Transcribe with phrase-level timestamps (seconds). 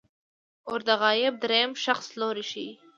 [0.69, 2.69] ور د غایب دریم شخص لوری ښيي.